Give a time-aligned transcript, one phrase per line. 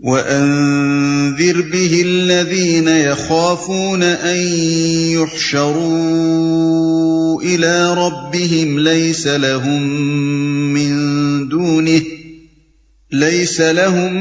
[0.00, 4.36] وَأَنذِرْ بِهِ الَّذِينَ يَخَافُونَ أَن
[5.16, 9.82] يُحْشَرُوا إِلَىٰ رَبِّهِمْ لَيْسَ لَهُم
[10.72, 12.02] مِّن دُونِهِ
[13.12, 14.14] ليس لهم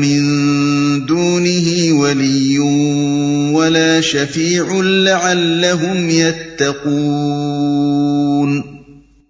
[0.00, 0.20] من
[1.06, 2.58] دونه ولي
[3.54, 8.62] ولا شفيع لعلهم يتقون.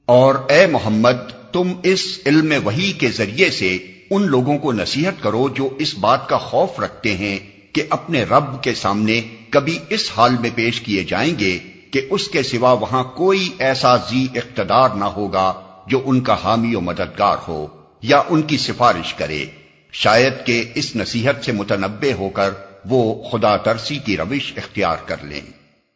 [0.07, 1.17] اور اے محمد
[1.53, 3.79] تم اس علم وحی کے ذریعے سے
[4.11, 7.39] ان لوگوں کو نصیحت کرو جو اس بات کا خوف رکھتے ہیں
[7.73, 9.21] کہ اپنے رب کے سامنے
[9.51, 11.59] کبھی اس حال میں پیش کیے جائیں گے
[11.91, 15.55] کہ اس کے سوا وہاں کوئی ایسا زی اقتدار نہ ہوگا
[15.87, 17.67] جو ان کا حامی و مددگار ہو
[18.03, 19.45] یا ان کی سفارش کرے۔
[19.93, 22.51] شاید کہ اس نصیحت سے متنبع ہو کر
[22.85, 25.41] وہ خدا ترسی کی روش اختیار کر لیں۔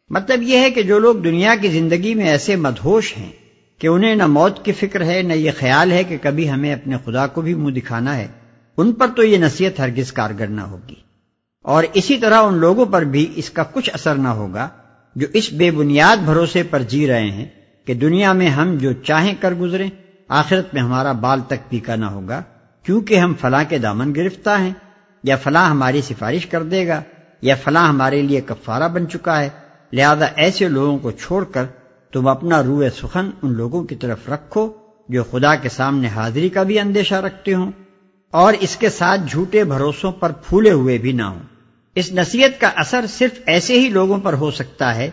[0.09, 3.31] مطلب یہ ہے کہ جو لوگ دنیا کی زندگی میں ایسے مدہوش ہیں
[3.81, 6.95] کہ انہیں نہ موت کی فکر ہے، نہ یہ خیال ہے کہ کبھی ہمیں اپنے
[7.05, 8.27] خدا کو بھی منہ دکھانا ہے۔
[8.77, 10.95] ان پر تو یہ نصیحت ہرگز کارگر نہ ہوگی۔
[11.63, 14.69] اور اسی طرح ان لوگوں پر بھی اس کا کچھ اثر نہ ہوگا
[15.15, 17.45] جو اس بے بنیاد بھروسے پر جی رہے ہیں
[17.85, 19.89] کہ دنیا میں ہم جو چاہیں کر گزریں،
[20.27, 22.41] آخرت میں ہمارا بال تک پیکا نہ ہوگا،
[22.83, 24.71] کیونکہ ہم فلاں کے دامن گرفتہ ہیں،
[25.23, 27.01] یا فلاں ہماری سفارش کر دے گا،
[27.41, 29.49] یا فلاں ہمارے لیے کفارہ بن چکا ہے۔
[29.93, 31.65] لہذا ایسے لوگوں کو چھوڑ کر
[32.13, 34.69] تم اپنا روح سخن ان لوگوں کی طرف رکھو
[35.09, 37.71] جو خدا کے سامنے حاضری کا بھی اندیشہ رکھتے ہوں
[38.31, 41.39] اور اس کے ساتھ جھوٹے بھروسوں پر پھولے ہوئے بھی نہ ہوں۔
[41.95, 45.09] اس نصیحت کا اثر صرف ایسے ہی لوگوں پر ہو سکتا ہے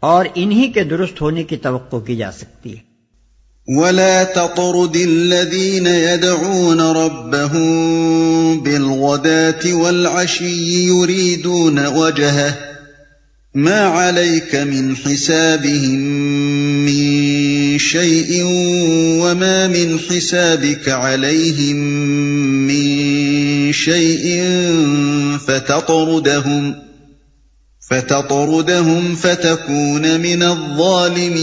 [0.00, 2.94] اور انہی کے درست ہونے کی توقع کی جا سکتی ہے۔
[3.66, 7.68] ولا تطرد الذين يدعون ربهم
[8.62, 12.73] بالغداة والعشي يريدون وجهه
[13.56, 15.98] ما عليك من حسابهم
[16.84, 18.42] من شيء
[19.22, 21.76] وما من حسابك عليهم
[22.66, 24.42] من شيء
[25.46, 26.74] فتطردهم
[27.90, 31.34] فتطردهم فتكون من الظالمين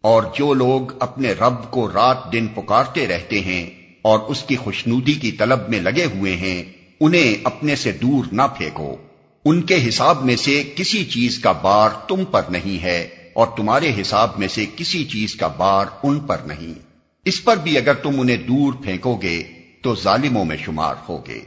[0.00, 3.70] اور جو لوگ اپنے رب کو رات دن پکارتے رہتے ہیں
[4.02, 6.62] اور اس کی خوشنودی کی طلب میں لگے ہوئے ہیں،
[7.00, 9.07] انہیں اپنے سے دور نہ پھینکو۔
[9.48, 13.92] ان کے حساب میں سے کسی چیز کا بار تم پر نہیں ہے اور تمہارے
[14.00, 16.78] حساب میں سے کسی چیز کا بار ان پر نہیں۔
[17.24, 19.42] اس پر بھی اگر تم انہیں دور پھینکو گے،
[19.82, 21.40] تو ظالموں میں شمار ہوگے۔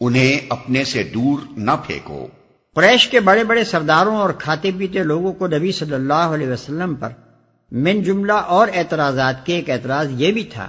[0.00, 2.26] انہیں اپنے سے دور نہ پھینکو۔
[2.74, 6.94] قریش کے بڑے بڑے سرداروں اور کھاتے پیتے لوگوں کو نبی صلی اللہ علیہ وسلم
[6.94, 7.08] پر
[7.72, 10.68] من جملہ اور اعتراضات کے ایک اعتراض یہ بھی تھا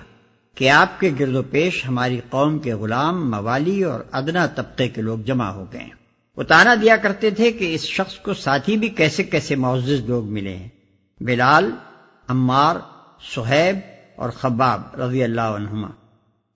[0.56, 5.02] کہ آپ کے گرد و پیش ہماری قوم کے غلام، موالی اور ادنا طبقے کے
[5.02, 5.99] لوگ جمع ہو گئے۔
[6.40, 10.26] وہ تانا دیا کرتے تھے کہ اس شخص کو ساتھی بھی کیسے کیسے معزز لوگ
[10.26, 10.68] ملے ہیں۔
[11.20, 11.72] بلال،
[12.28, 12.76] عمار،
[13.36, 13.76] سہیب
[14.16, 15.88] اور خباب رضی اللہ عنہما۔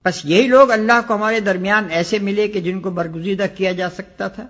[0.04, 3.90] بس یہی لوگ اللہ کو ہمارے درمیان ایسے ملے کہ جن کو برگزیدہ کیا جا
[3.90, 4.46] سکتا تھا۔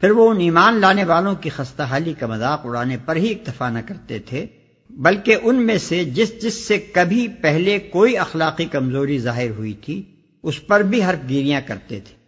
[0.00, 3.70] پھر وہ ان ایمان لانے والوں کی خستہ حالی کا مذاق اڑانے پر ہی اکتفا
[3.70, 4.46] نہ کرتے تھے،
[4.90, 10.02] بلکہ ان میں سے جس جس سے کبھی پہلے کوئی اخلاقی کمزوری ظاہر ہوئی تھی،
[10.42, 12.21] اس پر بھی حرف گیریاں کرتے تھے۔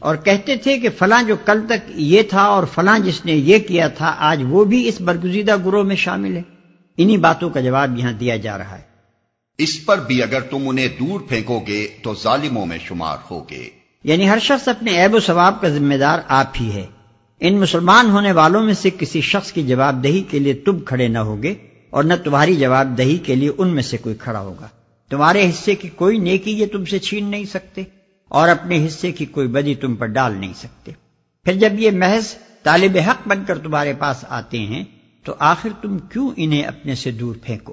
[0.00, 3.58] اور کہتے تھے کہ فلاں جو کل تک یہ تھا اور فلاں جس نے یہ
[3.58, 6.42] کیا تھا آج وہ بھی اس برگزیدہ گروہ میں شامل ہے۔
[6.96, 8.82] انہی باتوں کا جواب یہاں دیا جا رہا ہے۔
[9.58, 13.68] اس پر بھی اگر تم انہیں دور پھینکو گے تو ظالموں میں شمار ہوگے۔
[14.04, 16.86] یعنی ہر شخص اپنے عیب و ثواب کا ذمہ دار آپ ہی ہے۔
[17.40, 21.08] ان مسلمان ہونے والوں میں سے کسی شخص کی جواب دہی کے لیے تم کھڑے
[21.08, 21.54] نہ ہوگے
[21.90, 24.68] اور نہ تمہاری جواب دہی کے لیے ان میں سے کوئی کھڑا ہوگا۔
[25.10, 27.82] تمہارے حصے کی کوئی نیکی یہ تم سے چھین نہیں سکتے۔
[28.28, 30.92] اور اپنے حصے کی کوئی بدی تم پر ڈال نہیں سکتے۔
[31.44, 32.24] پھر جب یہ محض
[32.62, 34.84] طالب حق بن کر تمہارے پاس آتے ہیں،
[35.24, 37.72] تو آخر تم کیوں انہیں اپنے سے دور پھینکو؟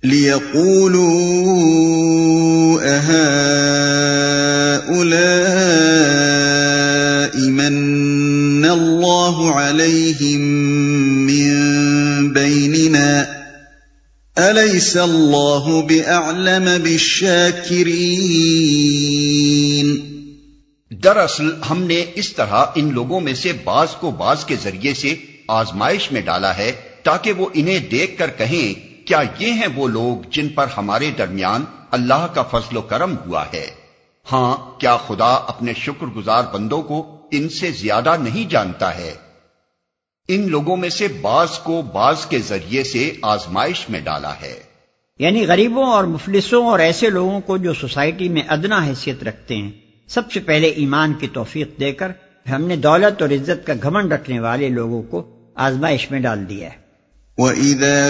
[0.03, 1.90] لِيَقُولُوا
[5.59, 10.41] أَهَٰؤُلَاءِ مَنَّ اللَّهُ عَلَيْهِمْ
[11.25, 11.53] مِن
[12.33, 13.23] بَيْنِنَا.
[14.37, 17.71] أَلَيْسَ اللَّهُ بِأَعْلَمَ بِالشَّاكِرِينَ؟
[21.03, 25.15] دراصل ہم نے اس طرح ان لوگوں میں سے بعض کو بعض کے ذریعے سے
[25.47, 26.71] آزمائش میں ڈالا ہے
[27.03, 31.63] تاکہ وہ انہیں دیکھ کر کہیں، کیا یہ ہیں وہ لوگ جن پر ہمارے درمیان
[31.91, 33.80] اللہ کا فضل و کرم ہوا ہے؟
[34.31, 39.13] ہاں کیا خدا اپنے شکر گزار بندوں کو ان سے زیادہ نہیں جانتا ہے؟
[40.27, 44.59] ان لوگوں میں سے بعض کو بعض کے ذریعے سے آزمائش میں ڈالا ہے۔
[45.19, 49.71] یعنی غریبوں اور مفلسوں اور ایسے لوگوں کو جو سوسائٹی میں ادنا حیثیت رکھتے ہیں۔
[50.07, 52.11] سب سے پہلے ایمان کی توفیق دے کر
[52.51, 56.69] ہم نے دولت اور عزت کا گھمن رکھنے والے لوگوں کو آزمائش میں ڈال دیا
[56.69, 56.81] ہے۔
[57.37, 58.09] وَإِذَا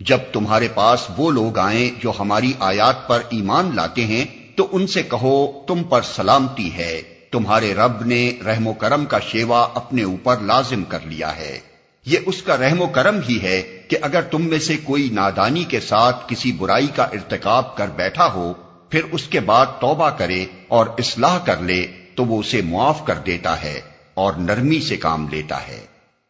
[0.00, 4.24] جب تمہارے پاس وہ لوگ آئیں جو ہماری آیات پر ایمان لاتے ہیں،
[4.56, 7.02] تو ان سے کہو، تم پر سلامتی ہے۔
[7.32, 11.58] تمہارے رب نے رحم و کرم کا شیوا اپنے اوپر لازم کر لیا ہے۔
[12.06, 15.64] یہ اس کا رحم و کرم ہی ہے کہ اگر تم میں سے کوئی نادانی
[15.64, 18.52] کے ساتھ کسی برائی کا ارتکاب کر بیٹھا ہو
[18.92, 23.14] پھر اس کے بعد توبہ کرے اور اصلاح کر لے، تو وہ اسے معاف کر
[23.26, 23.80] دیتا ہے
[24.14, 25.80] اور نرمی سے کام لیتا ہے۔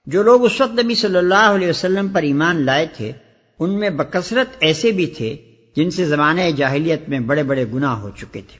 [0.07, 3.13] جو لوگ اس وقت نبی صلی اللہ علیہ وسلم پر ایمان لائے تھے،
[3.59, 5.37] ان میں بکثرت ایسے بھی تھے
[5.77, 8.59] جن سے زمانہ جاہلیت میں بڑے بڑے گناہ ہو چکے تھے۔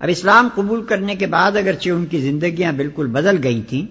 [0.00, 3.86] اب اسلام قبول کرنے کے بعد اگرچہ ان کی زندگیاں بالکل بدل گئی تھیں،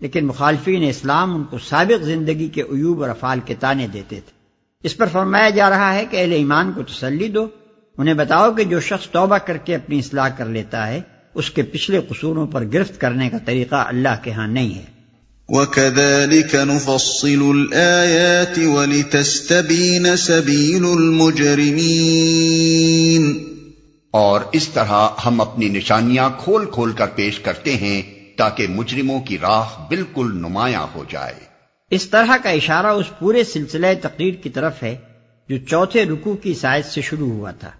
[0.00, 4.32] لیکن مخالفین اسلام ان کو سابق زندگی کے عیوب اور افعال کے تانے دیتے تھے۔
[4.82, 7.46] اس پر فرمایا جا رہا ہے کہ اہل ایمان کو تسلی دو
[7.98, 11.00] انہیں بتاؤ کہ جو شخص توبہ کر کے اپنی اصلاح کر لیتا ہے
[11.34, 14.84] اس کے پچھلے قصوروں پر گرفت کرنے کا طریقہ اللہ کے ہاں نہیں ہے۔
[15.48, 23.38] وَكَذَلِكَ نُفَصِّلُ الْآيَاتِ وَلِتَسْتَبِينَ سَبِيلُ الْمُجْرِمِينَ۔
[24.10, 28.02] اور اس طرح ہم اپنی نشانیاں کھول کھول کر پیش کرتے ہیں
[28.38, 31.34] تاکہ مجرموں کی راہ بالکل نمایاں ہو جائے۔
[31.90, 34.96] اس طرح کا اشارہ اس پورے سلسلہ تقریر کی طرف ہے
[35.48, 37.70] جو چوتھے رکو کی سائز سے شروع ہوا تھا۔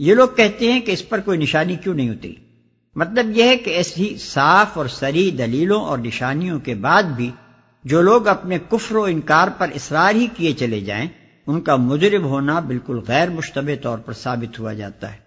[0.00, 2.34] یہ لوگ کہتے ہیں کہ اس پر کوئی نشانی کیوں نہیں ہوتی؟
[2.94, 7.30] مطلب یہ ہے کہ ایسی صاف اور سری دلیلوں اور نشانیوں کے بعد بھی
[7.84, 11.08] جو لوگ اپنے کفر و انکار پر اصرار ہی کیے چلے جائیں،
[11.46, 15.18] ان کا مجرب ہونا بالکل غیر مشتبہ طور پر ثابت ہوا جاتا ہے۔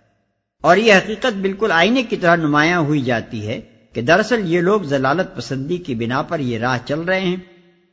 [0.61, 3.61] اور یہ حقیقت بالکل آئینے کی طرح نمایاں ہوئی جاتی ہے
[3.93, 7.37] کہ دراصل یہ لوگ ضلالت پسندی کی بنا پر یہ راہ چل رہے ہیں۔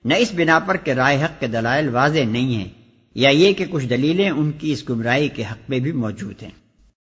[0.05, 2.69] نہ اس بنا پر کہ رائے حق کے دلائل واضح نہیں ہیں،
[3.15, 6.60] یا یہ کہ کچھ دلیلیں ان کی اس گمراہی کے حق میں بھی موجود ہیں۔